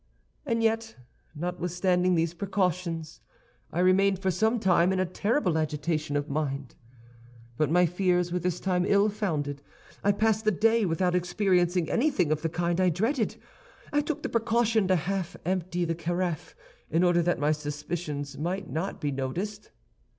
"And 0.47 0.63
yet, 0.63 0.95
notwithstanding 1.35 2.15
these 2.15 2.33
precautions, 2.33 3.21
I 3.71 3.81
remained 3.81 4.17
for 4.17 4.31
some 4.31 4.59
time 4.59 4.91
in 4.91 4.99
a 4.99 5.05
terrible 5.05 5.59
agitation 5.59 6.15
of 6.17 6.27
mind. 6.27 6.73
But 7.55 7.69
my 7.69 7.85
fears 7.85 8.31
were 8.31 8.39
this 8.39 8.59
time 8.59 8.83
ill 8.83 9.09
founded; 9.09 9.61
I 10.03 10.11
passed 10.11 10.43
the 10.43 10.49
day 10.51 10.85
without 10.85 11.13
experiencing 11.13 11.87
anything 11.87 12.31
of 12.31 12.41
the 12.41 12.49
kind 12.49 12.81
I 12.81 12.89
dreaded. 12.89 13.35
"I 13.93 14.01
took 14.01 14.23
the 14.23 14.29
precaution 14.29 14.87
to 14.87 14.95
half 14.95 15.35
empty 15.45 15.85
the 15.85 15.93
carafe, 15.93 16.55
in 16.89 17.03
order 17.03 17.21
that 17.21 17.37
my 17.37 17.51
suspicions 17.51 18.39
might 18.39 18.67
not 18.67 18.99
be 18.99 19.11
noticed. 19.11 19.69